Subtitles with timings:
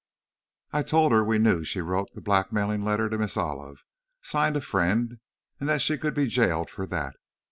[0.71, 3.85] I told her we knew she wrote the blackmailing letter to Miss Olive,
[4.23, 5.19] signed 'A Friend,'
[5.59, 7.17] and that she could be jailed for that!